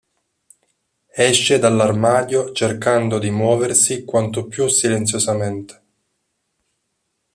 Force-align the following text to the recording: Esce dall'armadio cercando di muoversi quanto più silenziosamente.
Esce 1.29 1.59
dall'armadio 1.59 2.53
cercando 2.53 3.19
di 3.19 3.29
muoversi 3.29 4.03
quanto 4.03 4.47
più 4.47 4.65
silenziosamente. 4.67 5.81